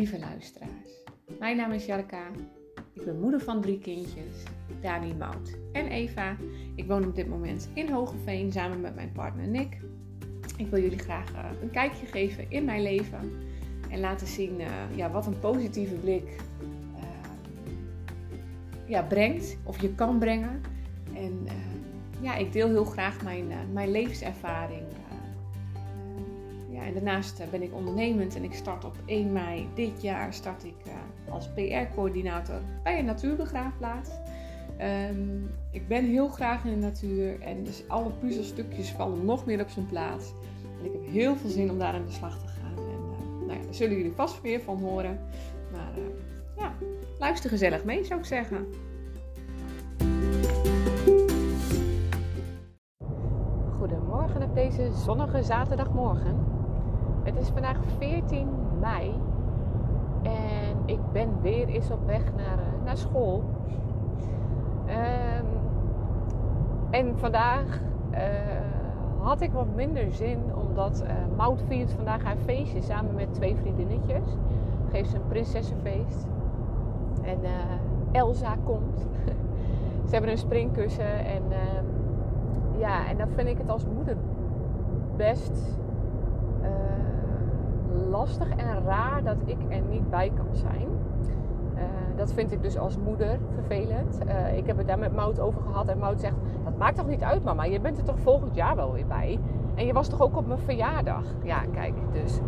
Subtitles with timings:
[0.00, 0.90] lieve luisteraars.
[1.38, 2.26] Mijn naam is Jarka.
[2.92, 4.42] Ik ben moeder van drie kindjes,
[4.80, 6.36] Dani, Mout en Eva.
[6.74, 9.80] Ik woon op dit moment in Hogeveen samen met mijn partner Nick.
[10.56, 13.32] Ik wil jullie graag uh, een kijkje geven in mijn leven
[13.90, 16.36] en laten zien uh, ja, wat een positieve blik
[16.96, 17.02] uh,
[18.86, 20.60] ja, brengt of je kan brengen.
[21.14, 21.46] En
[22.20, 24.82] ja, ik deel heel graag mijn, mijn levenservaring
[26.92, 30.74] daarnaast eh, ben ik ondernemend en ik start op 1 mei dit jaar start ik
[30.86, 30.92] uh,
[31.32, 34.10] als PR-coördinator bij een natuurbegraafplaats.
[35.10, 39.60] Um, ik ben heel graag in de natuur en dus alle puzzelstukjes vallen nog meer
[39.60, 40.32] op zijn plaats.
[40.78, 42.76] En ik heb heel veel zin om daar aan de slag te gaan.
[42.76, 45.18] En uh, nou ja, daar zullen jullie vast weer van horen.
[45.72, 45.92] Maar
[46.56, 46.74] ja,
[47.18, 48.66] luister gezellig mee zou ik zeggen.
[53.78, 56.59] Goedemorgen op deze zonnige zaterdagmorgen.
[57.30, 58.48] Het is vandaag 14
[58.80, 59.14] mei
[60.22, 63.44] en ik ben weer eens op weg naar, eh, naar school.
[64.86, 65.46] Um,
[66.90, 67.80] en vandaag
[68.12, 68.18] uh,
[69.18, 73.56] had ik wat minder zin omdat uh, Maud viert vandaag haar feestje samen met twee
[73.56, 74.36] vriendinnetjes.
[74.90, 76.26] Geeft ze een prinsessenfeest.
[77.22, 77.38] En
[78.12, 78.98] Elsa komt.
[80.06, 84.16] ze hebben een springkussen en uh, ja, en dan vind ik het als moeder
[85.16, 85.78] best
[88.10, 90.88] lastig en raar dat ik er niet bij kan zijn.
[91.74, 91.82] Uh,
[92.16, 94.18] dat vind ik dus als moeder vervelend.
[94.26, 97.06] Uh, ik heb het daar met Mout over gehad en Mout zegt: Dat maakt toch
[97.06, 97.64] niet uit, mama?
[97.64, 99.38] Je bent er toch volgend jaar wel weer bij?
[99.74, 101.24] En je was toch ook op mijn verjaardag?
[101.42, 102.40] Ja, kijk, dus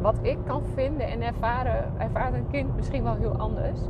[0.00, 3.80] wat ik kan vinden en ervaren, ervaart een kind misschien wel heel anders.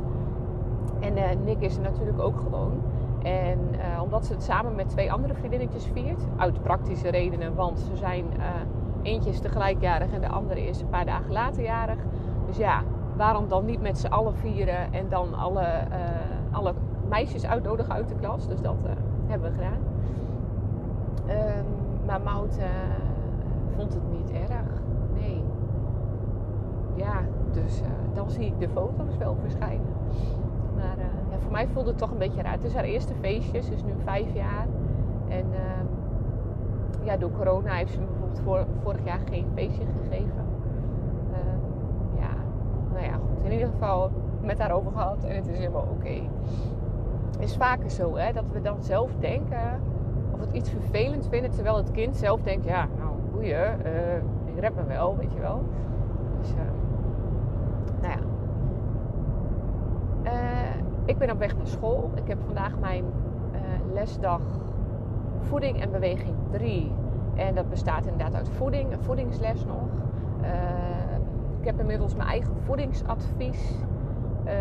[0.99, 2.81] En uh, Nick is er natuurlijk ook gewoon.
[3.23, 3.59] En
[4.01, 8.25] omdat ze het samen met twee andere vriendinnetjes viert, uit praktische redenen, want ze zijn
[9.01, 11.99] Eentje is tegelijkjarig en de andere is een paar dagen later jarig.
[12.45, 12.83] Dus ja,
[13.15, 16.73] waarom dan niet met z'n allen vieren en dan alle, uh, alle
[17.09, 18.47] meisjes uitnodigen uit de klas?
[18.47, 18.91] Dus dat uh,
[19.27, 19.79] hebben we gedaan.
[21.57, 21.65] Um,
[22.05, 22.65] maar Mout uh,
[23.75, 24.81] vond het niet erg.
[25.13, 25.43] Nee.
[26.95, 27.21] Ja,
[27.51, 27.81] dus
[28.13, 29.93] dan zie ik de foto's wel verschijnen.
[30.75, 30.97] Maar
[31.31, 32.51] ja, voor mij voelde het toch een beetje raar.
[32.51, 34.67] Het is haar eerste feestje, ze is nu vijf jaar.
[35.27, 35.85] En ehm,
[37.03, 37.99] ja, door corona heeft ze
[38.43, 40.45] voor, vorig jaar geen feestje gegeven.
[41.31, 41.37] Uh,
[42.21, 42.29] ja,
[42.93, 43.45] nou ja, goed.
[43.45, 46.21] In ieder geval met daarover gehad en het is helemaal oké.
[47.31, 49.81] Het is vaker zo hè, dat we dan zelf denken
[50.31, 54.15] of het iets vervelend vinden, terwijl het kind zelf denkt: ja, nou boeien, uh,
[54.45, 55.63] ik red me wel, weet je wel.
[56.39, 56.57] Dus, uh,
[58.01, 58.27] nou ja.
[61.05, 62.11] Ik ben op weg naar school.
[62.15, 63.05] Ik heb vandaag mijn
[63.93, 64.41] lesdag
[65.39, 66.91] voeding en beweging 3.
[67.39, 69.87] En dat bestaat inderdaad uit voeding, een voedingsles nog.
[70.41, 70.49] Uh,
[71.59, 73.75] ik heb inmiddels mijn eigen voedingsadvies
[74.45, 74.51] uh,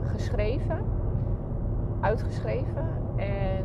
[0.00, 0.84] geschreven,
[2.00, 2.88] uitgeschreven.
[3.16, 3.64] En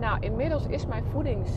[0.00, 1.50] nou, inmiddels is mijn voedings.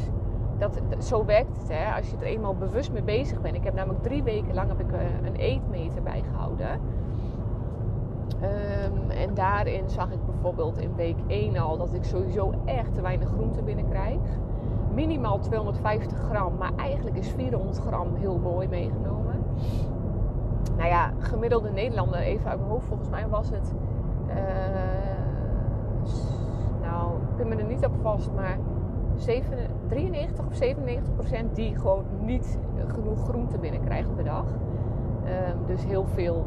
[0.58, 1.96] Dat, zo werkt het, hè?
[1.96, 3.56] als je er eenmaal bewust mee bezig bent.
[3.56, 6.80] Ik heb namelijk drie weken lang heb ik eh, een eetmeter bijgehouden.
[8.36, 13.02] Um, en daarin zag ik bijvoorbeeld in week 1 al dat ik sowieso echt te
[13.02, 14.20] weinig groente binnenkrijg.
[14.94, 19.44] Minimaal 250 gram, maar eigenlijk is 400 gram heel mooi meegenomen.
[20.78, 23.74] Nou ja, gemiddelde Nederlander, even uit mijn hoofd, volgens mij was het.
[24.28, 24.36] Uh,
[26.82, 28.58] nou, ik ben me er niet op vast, maar
[29.16, 29.58] 7,
[29.88, 34.46] 93 of 97 procent die gewoon niet genoeg groente binnenkrijgt per dag.
[34.46, 36.46] Um, dus heel veel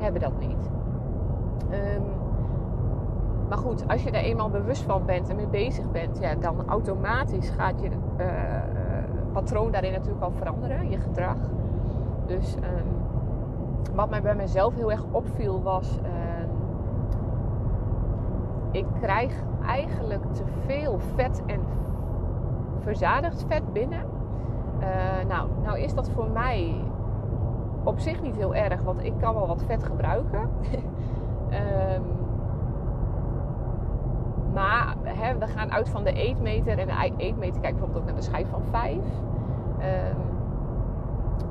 [0.00, 0.70] hebben dat niet.
[1.70, 2.02] Um,
[3.48, 6.68] maar goed, als je er eenmaal bewust van bent en mee bezig bent, ja, dan
[6.68, 8.26] automatisch gaat je uh,
[9.32, 11.36] patroon daarin natuurlijk al veranderen, je gedrag.
[12.26, 12.86] Dus um,
[13.94, 16.10] wat mij bij mezelf heel erg opviel was, uh,
[18.70, 21.60] ik krijg eigenlijk te veel vet en
[22.80, 24.04] verzadigd vet binnen.
[24.80, 24.86] Uh,
[25.28, 26.74] nou, nou is dat voor mij
[27.90, 30.40] op zich niet heel erg, want ik kan wel wat vet gebruiken.
[30.40, 32.02] um,
[34.54, 36.78] maar hè, we gaan uit van de eetmeter.
[36.78, 38.96] En de eetmeter kijkt bijvoorbeeld ook naar de schijf van 5.
[38.96, 39.02] Um,
[39.78, 40.16] ehm,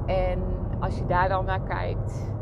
[0.05, 0.39] en
[0.79, 2.33] als je daar dan naar kijkt,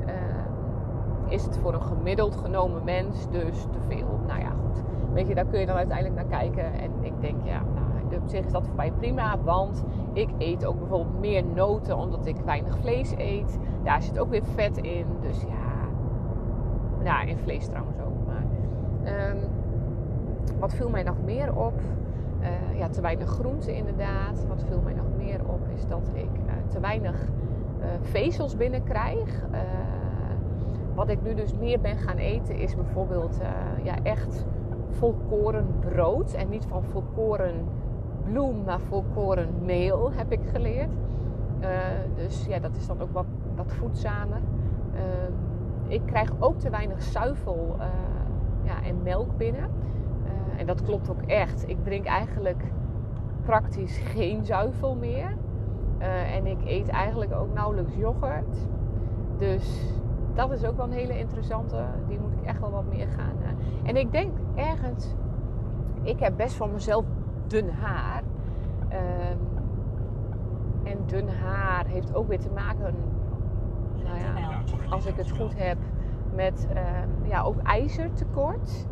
[0.00, 4.20] um, is het voor een gemiddeld genomen mens dus te veel.
[4.26, 4.82] Nou ja, goed.
[5.12, 6.72] Weet je, daar kun je dan uiteindelijk naar kijken.
[6.72, 9.38] En ik denk, ja, nou, op zich is dat voor mij prima.
[9.44, 13.58] Want ik eet ook bijvoorbeeld meer noten omdat ik weinig vlees eet.
[13.84, 15.06] Daar zit ook weer vet in.
[15.20, 15.70] Dus ja.
[17.04, 18.26] Ja, in vlees trouwens ook.
[18.26, 18.44] Maar,
[19.30, 19.38] um,
[20.58, 21.80] wat viel mij nog meer op?
[22.40, 24.46] Uh, ja, te weinig groente inderdaad.
[24.48, 27.28] Wat viel mij nog meer op is dat ik uh, te weinig
[27.78, 29.44] uh, vezels binnenkrijg.
[30.94, 33.40] wat ik nu dus meer ben gaan eten is bijvoorbeeld
[33.82, 34.46] ja, echt
[34.88, 36.32] volkoren brood.
[36.32, 37.54] En niet van volkoren
[38.30, 40.90] bloem, maar volkoren meel heb ik geleerd.
[42.14, 44.40] dus ja, dat is dan ook wat, wat voedzamer.
[44.94, 45.32] Ehm,
[45.86, 47.76] ik krijg ook te weinig zuivel
[48.62, 49.70] ja, en melk binnen.
[50.56, 51.68] En dat klopt ook echt.
[51.68, 52.72] Ik drink eigenlijk
[53.42, 55.36] praktisch geen zuivel meer.
[56.36, 58.68] En ik eet eigenlijk ook nauwelijks yoghurt.
[59.36, 59.94] Dus
[60.34, 61.84] dat is ook wel een hele interessante.
[62.08, 63.30] Die moet ik echt wel wat meer gaan.
[63.82, 65.14] En ik denk ergens,
[66.02, 67.04] ik heb best van mezelf
[67.50, 68.22] dun haar.
[68.92, 69.30] Uh,
[70.82, 72.94] en dun haar heeft ook weer te maken,
[74.04, 75.78] nou ja, als ik het goed heb,
[76.34, 78.86] met ehm, ja, ook ijzertekort.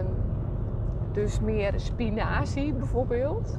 [0.00, 0.06] Um,
[1.12, 3.58] dus meer spinazie bijvoorbeeld.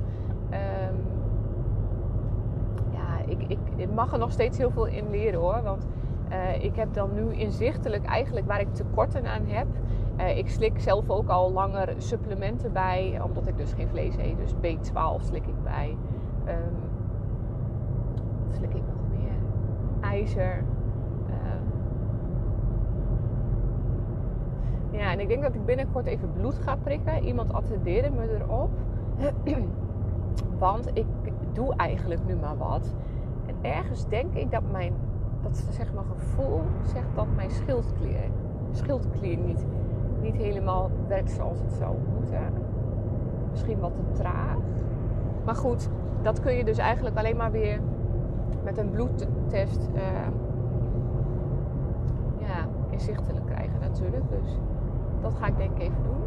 [2.91, 5.61] Ja, ik, ik, ik, mag er nog steeds heel veel in leren hoor.
[5.63, 5.87] Want
[6.31, 9.67] uh, ik heb dan nu inzichtelijk eigenlijk waar ik tekorten aan heb.
[10.21, 14.37] Uh, ik slik zelf ook al langer supplementen bij, omdat ik dus geen vlees eet.
[14.37, 15.97] Dus B12 slik ik bij.
[16.47, 16.79] Um,
[18.47, 19.33] wat slik ik nog meer?
[20.01, 20.63] IJzer.
[24.91, 27.23] Ja, en ik denk dat ik binnenkort even bloed ga prikken.
[27.23, 28.69] Iemand attendeerde me erop.
[30.59, 31.05] Want ik
[31.53, 32.93] doe eigenlijk nu maar wat.
[33.45, 34.93] En ergens denk ik dat mijn,
[35.41, 38.29] dat zeg maar gevoel zegt dat mijn schildklier,
[38.71, 39.65] schildklier niet,
[40.21, 42.53] niet helemaal werkt zoals het zou moeten.
[43.51, 44.57] Misschien wat te traag.
[45.45, 45.89] Maar goed,
[46.21, 47.79] dat kun je dus eigenlijk alleen maar weer
[48.63, 50.01] met een bloedtest uh,
[52.37, 54.29] ja, inzichtelijk krijgen natuurlijk.
[54.29, 54.59] Dus
[55.21, 56.21] dat ga ik denk ik even doen.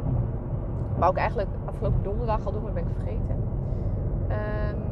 [0.99, 3.37] Maar ook eigenlijk afgelopen donderdag al doen, maar ben ik vergeten.
[4.29, 4.83] Um,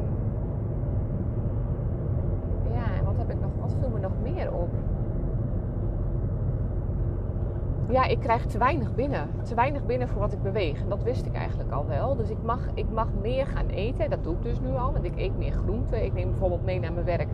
[2.71, 3.51] ja, en wat heb ik nog?
[3.59, 4.69] Wat viel me nog meer op?
[7.89, 9.29] Ja, ik krijg te weinig binnen.
[9.43, 10.81] Te weinig binnen voor wat ik beweeg.
[10.81, 12.15] En dat wist ik eigenlijk al wel.
[12.15, 14.09] Dus ik mag, ik mag meer gaan eten.
[14.09, 14.91] Dat doe ik dus nu al.
[14.91, 16.03] Want ik eet meer groenten.
[16.05, 17.29] Ik neem bijvoorbeeld mee naar mijn werk.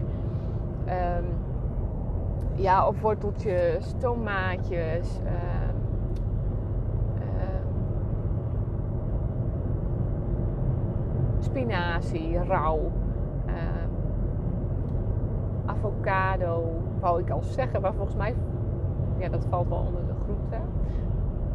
[0.88, 1.25] Um,
[2.56, 5.19] ja, of worteltjes, tomaatjes.
[5.24, 5.31] Uh,
[11.40, 12.92] spinazie, rauw.
[15.66, 16.63] Avocado,
[17.00, 18.36] wou ik al zeggen, maar volgens mij,
[19.18, 20.09] ja, dat valt wel onder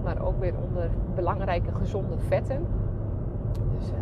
[0.03, 2.67] Maar ook weer onder belangrijke gezonde vetten.
[3.77, 3.97] Dus uh,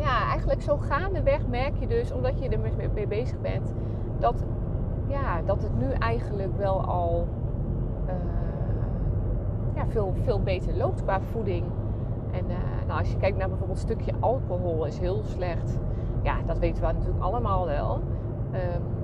[0.00, 3.72] ja, eigenlijk zo gaandeweg merk je dus, omdat je er mee bezig bent,
[4.18, 4.44] dat,
[5.06, 7.26] ja, dat het nu eigenlijk wel al
[8.06, 8.12] uh,
[9.74, 11.64] ja, veel, veel beter loopt qua voeding.
[12.30, 12.56] En uh,
[12.86, 15.78] nou, als je kijkt naar bijvoorbeeld een stukje alcohol is heel slecht.
[16.22, 18.00] Ja, dat weten we natuurlijk allemaal wel.
[18.52, 18.97] Um,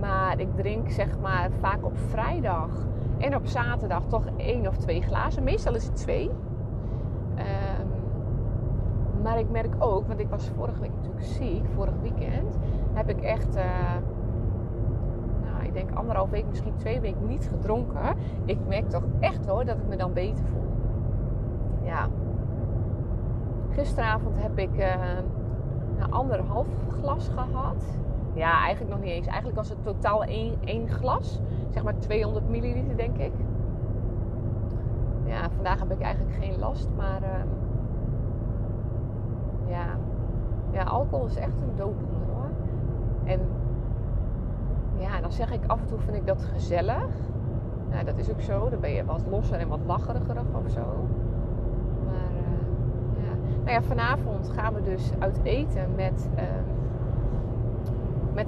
[0.00, 2.86] maar ik drink zeg maar vaak op vrijdag
[3.18, 5.44] en op zaterdag toch één of twee glazen.
[5.44, 6.30] Meestal is het twee.
[7.38, 7.88] Um,
[9.22, 12.58] maar ik merk ook, want ik was vorige week natuurlijk ziek, vorig weekend,
[12.92, 13.62] heb ik echt, uh,
[15.44, 18.16] nou, ik denk anderhalf week, misschien twee weken niet gedronken.
[18.44, 20.66] Ik merk toch echt hoor dat ik me dan beter voel.
[21.82, 22.08] Ja,
[23.70, 24.94] Gisteravond heb ik uh,
[25.98, 26.66] een anderhalf
[27.00, 27.98] glas gehad.
[28.34, 29.26] Ja, eigenlijk nog niet eens.
[29.26, 31.40] Eigenlijk was het totaal één, één glas.
[31.68, 33.32] Zeg maar 200 milliliter, denk ik.
[35.24, 36.88] Ja, vandaag heb ik eigenlijk geen last.
[36.96, 37.28] Maar uh,
[39.70, 39.86] ja.
[40.70, 42.50] ja, alcohol is echt een dooddoener hoor.
[43.24, 43.40] En
[44.96, 47.06] ja, dan zeg ik af en toe vind ik dat gezellig.
[47.90, 48.68] Nou, dat is ook zo.
[48.68, 51.06] Dan ben je wat losser en wat lacheriger of zo.
[53.68, 56.42] Nou ja, vanavond gaan we dus uit eten met, uh,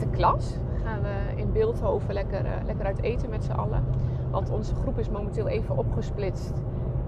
[0.00, 0.59] de klas.
[0.85, 3.85] Gaan we in Beeldhoven lekker, uh, lekker uit eten met z'n allen.
[4.30, 6.62] Want onze groep is momenteel even opgesplitst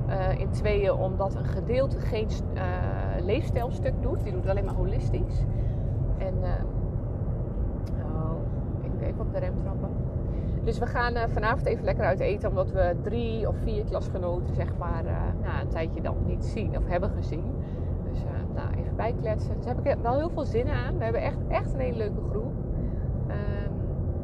[0.08, 0.92] uh, in tweeën.
[0.92, 2.62] Omdat een gedeelte geen uh,
[3.24, 4.22] leefstijlstuk doet.
[4.22, 5.44] Die doet alleen maar holistisch.
[6.18, 6.34] En
[8.02, 8.36] oh,
[8.82, 9.90] ik even op de rem trappen.
[10.64, 12.48] Dus we gaan vanavond even lekker uit eten.
[12.48, 15.02] Omdat we drie of vier klasgenoten zeg maar
[15.42, 17.44] nou, een tijdje dan niet zien of hebben gezien.
[18.10, 19.56] Dus uh, nou, even bijkletsen.
[19.56, 20.98] Dus heb ik wel heel veel zin aan.
[20.98, 22.20] We hebben echt, echt een hele leuke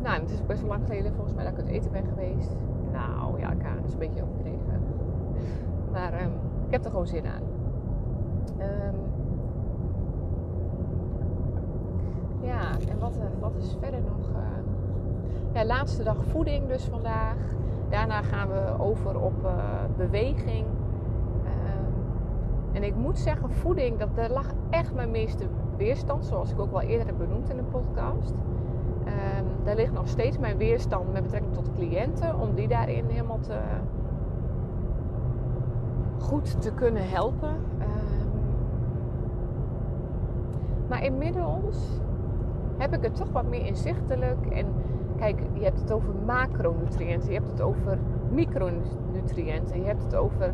[0.03, 2.57] nou, het is best wel lang geleden volgens mij dat ik uit eten ben geweest.
[2.93, 4.83] Nou ja, Karen is een beetje overdreven.
[5.93, 6.33] Maar um,
[6.67, 7.43] ik heb er gewoon zin aan.
[8.61, 8.95] Um,
[12.41, 14.31] ja, en wat, uh, wat is verder nog?
[14.31, 14.37] Uh,
[15.53, 17.37] ja, laatste dag voeding dus vandaag.
[17.89, 19.51] Daarna gaan we over op uh,
[19.97, 20.67] beweging
[22.79, 25.45] En ik moet zeggen, voeding, dat, daar lag echt mijn meeste
[25.77, 26.25] weerstand.
[26.27, 28.35] Zoals ik ook wel eerder heb benoemd in de podcast.
[29.07, 32.41] Um, daar ligt nog steeds mijn weerstand met betrekking tot cliënten.
[32.41, 33.59] Om die daarin helemaal te,
[36.19, 37.55] goed te kunnen helpen.
[37.81, 38.31] Um,
[40.89, 42.01] maar inmiddels
[42.77, 44.47] heb ik het toch wat meer inzichtelijk.
[44.47, 44.67] En
[45.17, 47.99] kijk, je hebt het over macronutriënten, je hebt het over
[48.31, 50.53] micronutriënten, je hebt het over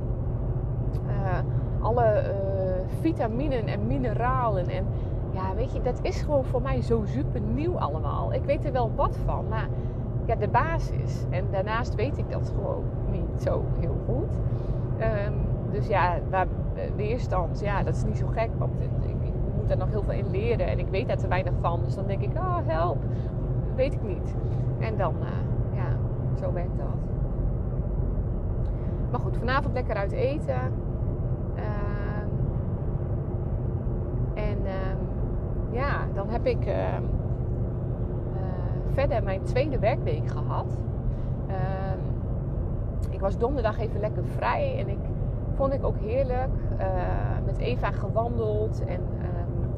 [1.06, 1.38] uh,
[1.80, 4.68] alle uh, vitaminen en mineralen.
[4.68, 4.86] En
[5.34, 8.32] ja, weet je, dat is gewoon voor mij zo super nieuw allemaal.
[8.32, 9.68] Ik weet er wel wat van, maar
[10.26, 11.24] ja, de basis.
[11.30, 14.40] En daarnaast weet ik dat gewoon niet zo heel goed.
[15.00, 15.34] Um,
[15.70, 18.50] dus ja, waar, eh, weerstand, ja, dat is niet zo gek.
[18.58, 20.66] Want ik, ik, moet er nog heel veel in leren.
[20.66, 21.80] En ik weet daar te weinig van.
[21.84, 22.98] Dus dan denk ik, oh help.
[23.74, 24.34] Weet ik niet.
[24.78, 25.86] En dan, uh, ja,
[26.40, 26.86] zo werkt dat.
[29.10, 30.72] Maar goed, vanavond lekker uit eten.
[31.56, 31.62] Uh,
[34.34, 34.94] en uh,
[35.70, 37.02] ja, dan heb ik ehm,
[38.34, 38.42] eh,
[38.92, 40.78] verder mijn tweede werkweek gehad.
[41.46, 41.98] Ehm,
[43.10, 44.98] ik was donderdag even lekker vrij en ik
[45.54, 46.54] vond ik ook heerlijk.
[46.80, 46.86] Uh,
[47.44, 49.70] met Eva gewandeld en um,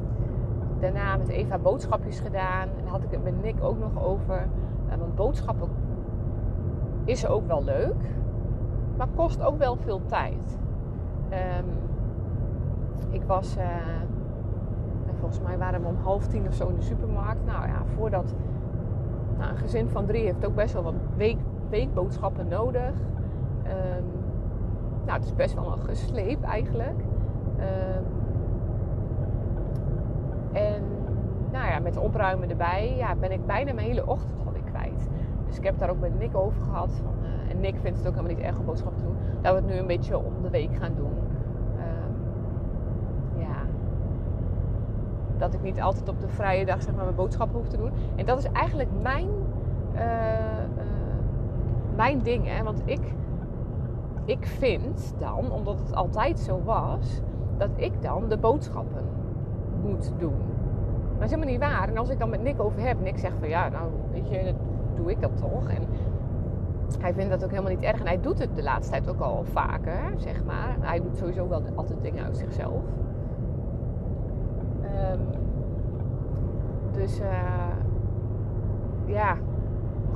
[0.79, 2.69] daarna met Eva boodschapjes gedaan.
[2.79, 4.47] En had ik het met Nick ook nog over.
[4.89, 5.69] Uh, want boodschappen
[7.03, 8.15] is ook wel leuk,
[8.97, 10.57] maar kost ook wel veel tijd.
[13.09, 13.57] Ik was,
[15.19, 17.45] volgens mij waren we om half tien of zo in de supermarkt.
[17.45, 18.33] Nou ja, voordat
[19.37, 21.37] nou, een gezin van drie heeft ook best wel wat week,
[21.69, 22.91] weekboodschappen nodig.
[23.65, 24.05] Um,
[25.05, 26.99] nou, het is best wel een gesleep eigenlijk.
[27.59, 28.05] Um,
[30.51, 30.83] en
[31.51, 35.07] nou ja, met opruimen erbij ja, ben ik bijna mijn hele ochtend alweer kwijt.
[35.45, 36.91] Dus ik heb daar ook met Nick over gehad.
[37.03, 39.15] Van, uh, en Nick vindt het ook helemaal niet erg om boodschappen te doen.
[39.41, 41.11] Dat we het nu een beetje om de week gaan doen.
[41.77, 42.15] Um,
[43.41, 43.55] ja.
[45.37, 47.91] Dat ik niet altijd op de vrije dag zeg maar, mijn boodschappen hoef te doen.
[48.15, 49.29] En dat is eigenlijk mijn,
[49.95, 50.83] uh, uh,
[51.95, 52.47] mijn ding.
[52.47, 52.63] Hè?
[52.63, 53.15] Want ik
[54.27, 57.21] ik vind dan, omdat het altijd zo was,
[57.57, 59.03] dat ik dan de boodschappen
[59.81, 60.37] moet doen.
[61.09, 61.89] Maar dat is helemaal niet waar.
[61.89, 64.53] En als ik dan met Nick over heb, Nick zegt van ja, nou weet je,
[64.95, 65.69] doe ik dat toch.
[65.69, 65.83] En
[66.99, 67.99] hij vindt dat ook helemaal niet erg.
[67.99, 70.75] En hij doet het de laatste tijd ook al vaker, zeg maar.
[70.79, 72.81] Hij doet sowieso wel altijd dingen uit zichzelf.
[74.97, 75.19] Um,
[76.91, 77.27] dus uh,
[79.05, 79.37] ja,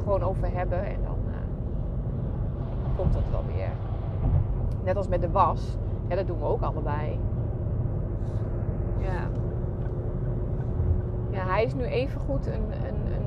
[0.03, 1.33] gewoon over hebben en dan uh,
[2.97, 3.69] komt dat wel weer.
[4.83, 5.77] Net als met de was.
[6.07, 7.19] Ja, dat doen we ook allebei.
[8.97, 9.27] Ja.
[11.29, 13.25] Ja, hij is nu even goed een, een, een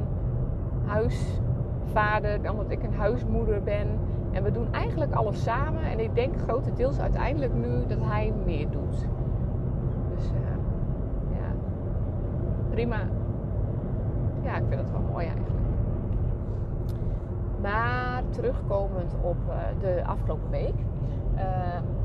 [0.89, 3.89] huisvader omdat ik een huismoeder ben.
[4.31, 5.83] En we doen eigenlijk alles samen.
[5.83, 9.09] En ik denk grotendeels uiteindelijk nu dat hij meer doet.
[10.15, 10.39] Dus uh,
[11.31, 11.53] ja,
[12.75, 12.97] prima.
[14.43, 15.55] Ja, ik vind het wel mooi eigenlijk.
[17.63, 20.75] Maar terugkomend op uh, de afgelopen week.
[21.35, 21.43] Uh,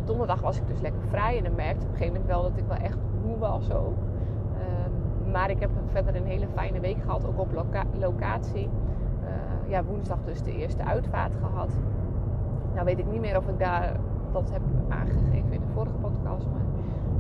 [0.06, 2.58] donderdag was ik dus lekker vrij en dan merkte op een gegeven moment wel dat
[2.58, 3.98] ik wel echt moe was ook.
[3.98, 8.70] Uh, maar ik heb verder een hele fijne week gehad, ook op loca locatie.
[9.24, 11.72] Uh, ja, woensdag dus de eerste uitvaart gehad.
[12.74, 13.96] Nou weet ik niet meer of ik daar
[14.32, 16.66] dat heb aangegeven in de vorige podcast, maar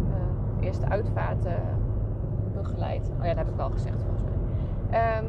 [0.09, 1.45] uh, eerste uitvaart
[2.61, 3.11] begeleid.
[3.17, 5.17] Oh ja, dat heb ik wel gezegd volgens mij.
[5.17, 5.25] Um,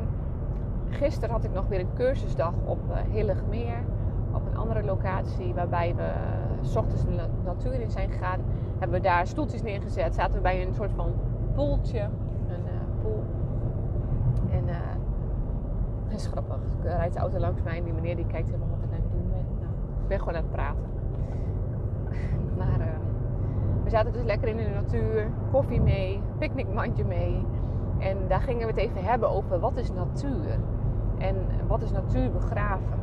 [0.91, 3.85] gisteren had ik nog weer een cursusdag op uh, Hilligmeer
[4.33, 6.11] op een andere locatie waarbij we
[6.61, 8.41] s ochtends de natuur in zijn gegaan.
[8.79, 10.15] Hebben we daar stoeltjes neergezet.
[10.15, 11.13] Zaten we bij een soort van
[11.55, 12.01] poeltje.
[12.49, 13.25] Een uh, pool.
[14.51, 14.65] En
[16.09, 16.57] dat is grappig.
[16.57, 18.97] Ik uh, rijd de auto langs mij en die meneer die kijkt helemaal wat ik
[18.97, 19.45] aan het doen ben.
[19.61, 19.73] Nou,
[20.03, 20.91] ik ben gewoon aan het praten.
[22.59, 23.00] maar
[23.91, 25.31] we zaten dus lekker in de natuur.
[25.51, 26.23] Koffie mee.
[26.39, 27.45] Picknickmandje mee.
[27.99, 30.59] En daar gingen we het even hebben over wat is natuur.
[31.19, 33.01] En wat is natuur begraven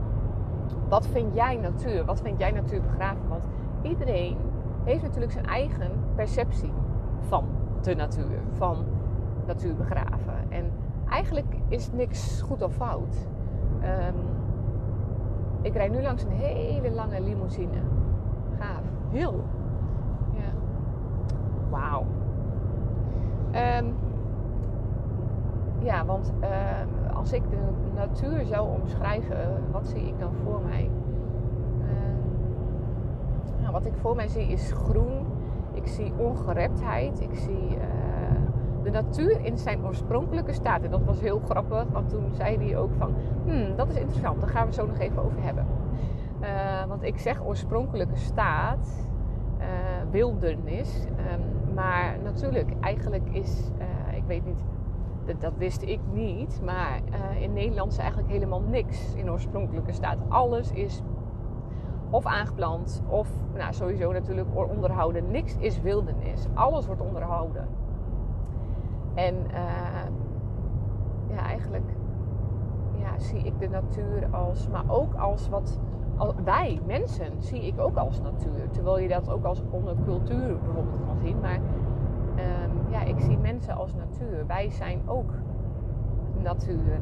[0.89, 2.05] wat vind jij natuur?
[2.05, 3.27] Wat vind jij natuur begraven?
[3.27, 3.47] Want
[3.81, 4.37] iedereen
[4.83, 6.73] heeft natuurlijk zijn eigen perceptie
[7.19, 7.45] van
[7.81, 8.85] de natuur, van
[9.45, 10.45] natuur begraven.
[10.49, 10.71] En
[11.09, 13.27] eigenlijk is niks goed of fout.
[13.83, 14.15] Um,
[15.61, 17.81] ik rijd nu langs een hele lange limousine.
[18.59, 18.83] Gaaf.
[19.09, 19.43] Heel.
[21.69, 22.05] Wauw.
[23.55, 23.95] Um,
[25.79, 27.57] ja, want uh, als ik de
[27.95, 30.89] natuur zou omschrijven, wat zie ik dan voor mij?
[31.79, 31.87] Uh,
[33.61, 35.25] nou, wat ik voor mij zie is groen.
[35.73, 37.21] Ik zie ongereptheid.
[37.21, 37.83] Ik zie uh,
[38.83, 40.83] de natuur in zijn oorspronkelijke staat.
[40.83, 43.13] En dat was heel grappig, want toen zei hij ook van...
[43.45, 45.65] Hmm, dat is interessant, daar gaan we zo nog even over hebben.
[46.87, 49.05] want ik zeg oorspronkelijke staat...
[49.57, 51.05] Ehm, wildernis.
[51.77, 53.71] Maar natuurlijk, eigenlijk is,
[54.15, 54.63] ik weet niet,
[55.39, 56.61] dat, wist ik niet.
[56.63, 57.01] Maar
[57.39, 60.17] in Nederland is eigenlijk helemaal niks in oorspronkelijke staat.
[60.27, 61.01] Alles is
[62.09, 65.31] of aangeplant of nou, sowieso natuurlijk onderhouden.
[65.31, 66.47] Niks is wildernis.
[66.53, 67.67] Alles wordt onderhouden.
[69.13, 70.05] En uh,
[71.29, 71.89] ja, eigenlijk
[72.95, 75.79] ja, zie ik de natuur als, maar ook als wat
[76.43, 78.69] wij, mensen, zie ik ook als natuur.
[78.71, 81.39] Terwijl je dat ook als onder cultuur bijvoorbeeld kan zien.
[81.39, 84.47] Maar um, ja, ik zie mensen als natuur.
[84.47, 85.31] Wij zijn ook
[86.43, 86.99] natuur.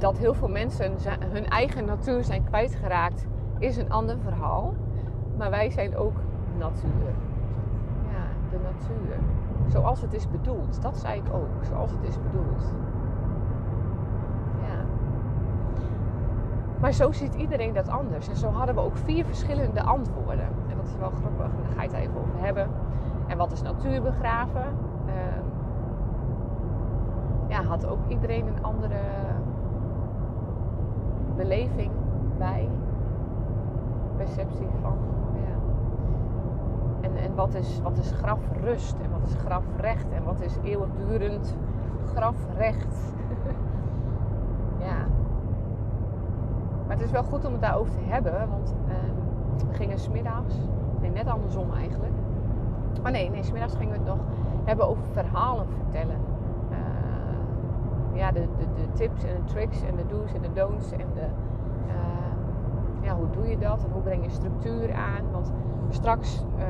[0.00, 0.96] dat heel veel mensen
[1.32, 3.26] hun eigen natuur zijn kwijtgeraakt,
[3.58, 4.74] is een ander verhaal.
[5.36, 6.16] Maar wij zijn ook
[6.58, 7.14] natuur.
[8.10, 9.16] Ja, de natuur.
[9.66, 10.82] Zoals het is bedoeld.
[10.82, 11.64] Dat zei ik ook.
[11.64, 12.74] Zoals het is bedoeld.
[14.60, 14.84] Ja.
[16.80, 18.28] Maar zo ziet iedereen dat anders.
[18.28, 20.48] En zo hadden we ook vier verschillende antwoorden.
[20.68, 21.50] En dat is wel grappig.
[21.62, 22.68] Daar ga je het even over hebben.
[23.26, 24.64] En wat is natuur begraven?
[25.06, 25.12] Uh,
[27.48, 29.00] ja, had ook iedereen een andere
[31.36, 31.90] beleving
[32.38, 32.68] bij,
[34.16, 34.96] perceptie van.
[35.34, 35.56] Ja.
[37.00, 41.56] En, en wat, is, wat is grafrust en wat is grafrecht en wat is eeuwigdurend
[42.14, 43.14] grafrecht.
[44.88, 45.06] ja.
[46.86, 48.94] Maar het is wel goed om het daarover te hebben, want uh,
[49.68, 50.54] we gingen smiddags,
[51.00, 52.12] nee, net andersom eigenlijk.
[53.04, 54.26] Oh nee, nee, smiddags gingen we het nog
[54.64, 56.16] hebben over verhalen vertellen
[58.20, 61.06] ja, de, de, de, tips en de tricks en de do's en de don'ts en
[61.14, 61.26] de,
[61.86, 65.30] uh, ja, hoe doe je dat en hoe breng je structuur aan.
[65.32, 65.52] Want
[65.88, 66.64] straks uh,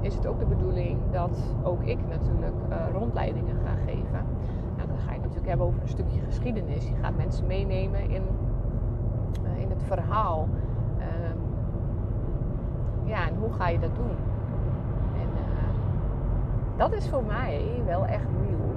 [0.00, 4.24] is het ook de bedoeling dat ook ik natuurlijk uh, rondleidingen ga geven.
[4.76, 6.88] Nou, dan ga je natuurlijk hebben over een stukje geschiedenis.
[6.88, 8.22] Je gaat mensen meenemen in,
[9.68, 10.48] in het verhaal.
[10.98, 11.38] Ehm,
[13.04, 14.16] ja, en hoe ga je dat doen?
[15.20, 15.28] En
[16.76, 18.68] dat is voor mij wel echt nieuw.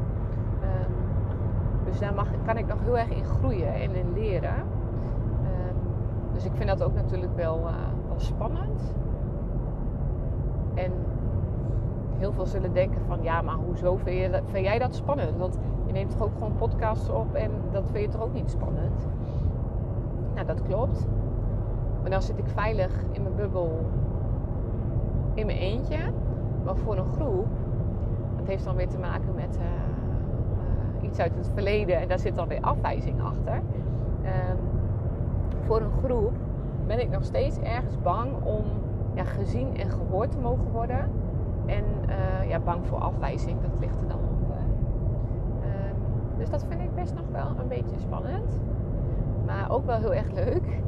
[1.92, 4.56] Dus daar mag, kan ik nog heel erg in groeien en in leren.
[5.44, 5.76] Ehm,
[6.34, 7.74] dus ik vind dat ook natuurlijk wel, uh,
[8.08, 8.94] wel spannend.
[10.74, 10.92] En
[12.18, 15.38] heel veel zullen denken van ja, maar hoezo vind, je, vind jij dat spannend?
[15.38, 18.50] Want je neemt toch ook gewoon podcasts op en dat vind je toch ook niet
[18.50, 19.08] spannend?
[20.42, 21.08] Nou, dat klopt.
[22.02, 23.86] Maar dan zit ik veilig in mijn bubbel
[25.34, 25.98] in mijn eentje.
[26.64, 27.48] Maar voor een groep,
[28.38, 29.58] dat heeft dan weer te maken met...
[29.58, 29.64] Uh,
[31.02, 33.56] iets uit het verleden en daar zit dan weer afwijzing achter.
[33.56, 34.58] Um,
[35.66, 36.34] voor een groep
[36.88, 38.64] ben ik nog steeds ergens bang om
[39.14, 41.10] ja, gezien en gehoord te mogen worden.
[41.66, 44.56] En uh, ja, bang voor afwijzing, dat ligt er dan op.
[45.64, 48.60] Um, dus dat vind ik best nog wel een beetje spannend.
[49.70, 50.80] Ook wel heel erg leuk.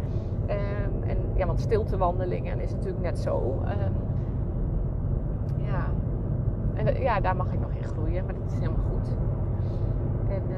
[0.50, 3.62] Um, en ja, want stiltewandelingen is natuurlijk net zo.
[5.58, 5.86] ja.
[6.74, 9.16] En ja, daar mag ik nog in groeien, maar dat is helemaal goed.
[10.30, 10.58] En uh,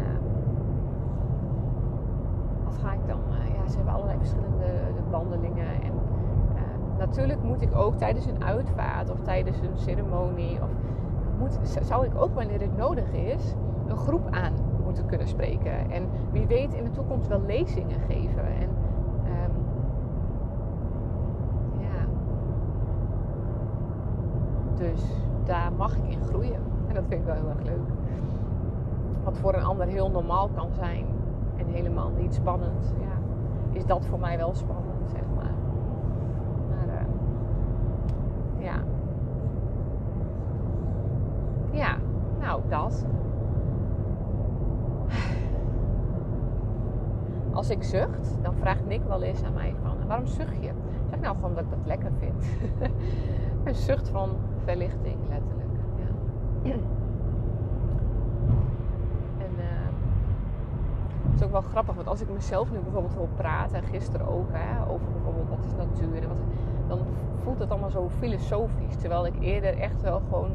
[2.63, 3.19] wat ga ik dan?
[3.29, 4.65] Uh, ja, ze hebben allerlei verschillende
[5.09, 5.67] wandelingen.
[5.83, 5.93] En
[6.97, 10.69] natuurlijk moet ik ook tijdens een uitvaart of tijdens een ceremonie, of
[11.39, 13.55] moet, zou ik ook wanneer het nodig is,
[13.87, 14.53] een groep aan
[14.95, 15.91] moeten kunnen spreken.
[15.91, 18.45] En wie weet in de toekomst wel lezingen geven.
[18.45, 18.69] En,
[19.25, 19.51] um,
[21.79, 22.05] ja.
[24.75, 25.01] Dus
[25.43, 26.61] daar mag ik in groeien.
[26.87, 27.93] En dat vind ik wel heel erg leuk
[29.25, 31.05] wat voor een ander heel normaal kan zijn
[31.57, 33.17] en helemaal niet spannend, ja,
[33.71, 35.53] is dat voor mij wel spannend, zeg maar.
[36.69, 38.75] Maar uh, ja.
[41.71, 41.97] Ja,
[42.39, 43.05] nou dat.
[47.55, 50.71] Als ik zucht, dan vraagt Nick wel eens aan mij van, waarom zucht je?
[51.09, 52.45] Zeg nou gewoon dat ik dat lekker vind.
[53.65, 54.29] een zucht van
[54.63, 55.69] verlichting, letterlijk.
[56.63, 56.73] Ja.
[61.35, 64.47] is ook wel grappig, want als ik mezelf nu bijvoorbeeld wil praten, en gisteren ook,
[64.51, 66.37] hè, over bijvoorbeeld wat is natuur, en wat,
[66.87, 66.99] dan
[67.43, 68.95] voelt het allemaal zo filosofisch.
[68.95, 70.51] Terwijl ik eerder echt wel gewoon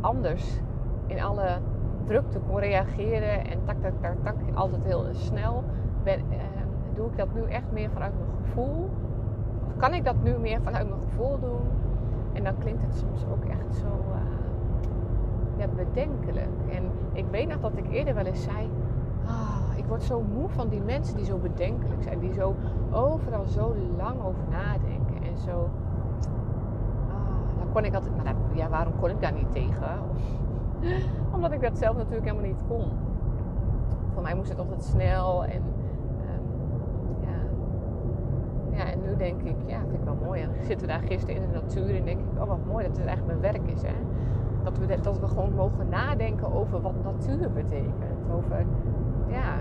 [0.00, 0.60] anders
[1.06, 1.58] in alle
[2.04, 5.64] drukte kon reageren en tak, tak, tak, tak, altijd heel snel.
[6.04, 6.16] Eh,
[6.94, 8.90] doe ik dat nu echt meer vanuit mijn gevoel?
[9.66, 11.60] Of kan ik dat nu meer vanuit mijn gevoel doen?
[12.32, 14.16] En dan klinkt het soms ook echt zo uh,
[15.56, 16.48] ja, bedenkelijk.
[16.70, 18.70] En ik weet nog dat ik eerder wel eens zei
[19.26, 22.18] Ah, ik word zo moe van die mensen die zo bedenkelijk zijn.
[22.18, 22.54] Die zo
[22.90, 25.22] overal zo lang over nadenken.
[25.22, 25.70] En zo...
[27.08, 28.16] Ah, daar kon ik altijd...
[28.16, 30.00] Maar ja, waarom kon ik daar niet tegen?
[31.34, 32.88] Omdat ik dat zelf natuurlijk helemaal niet kon.
[34.12, 35.62] Voor mij moest het altijd snel en...
[35.62, 37.40] Um,
[38.72, 38.90] ja.
[38.92, 40.42] En nu denk ik, ja, vind ik wel mooi.
[40.42, 43.06] En zitten daar gisteren in de natuur en denk ik, oh wat mooi dat het
[43.06, 43.82] echt mijn werk is.
[43.82, 43.94] Hè?
[44.62, 48.30] Dat, we, dat we gewoon mogen nadenken over wat natuur betekent.
[48.32, 48.66] Over,
[49.26, 49.58] ja.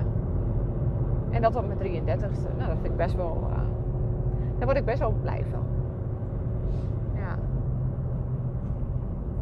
[1.30, 2.58] En dat op mijn 33ste.
[2.58, 3.58] Nou, dat vind ik best wel, uh,
[4.58, 5.64] daar word ik best wel blij van.
[7.14, 7.38] Ja.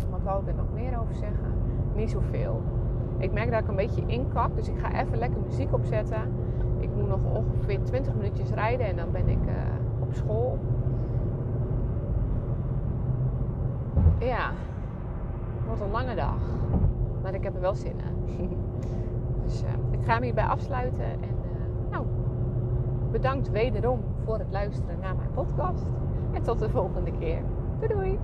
[0.09, 1.53] Wat wou ik er nog meer over zeggen?
[1.95, 2.61] Niet zoveel.
[3.17, 6.21] Ik merk dat ik een beetje inkak, dus ik ga even lekker muziek opzetten.
[6.79, 9.53] Ik moet nog ongeveer 20 minuutjes rijden en dan ben ik uh,
[9.99, 10.59] op school.
[14.19, 14.51] Ja,
[15.55, 16.41] het wordt een lange dag.
[17.21, 17.95] Maar ik heb er wel zin
[18.37, 18.49] in.
[19.43, 21.03] dus uh, ik ga hem hierbij afsluiten.
[21.03, 22.05] En uh, nou,
[23.11, 25.85] bedankt wederom voor het luisteren naar mijn podcast.
[26.31, 27.41] En tot de volgende keer.
[27.79, 28.19] Doei doei!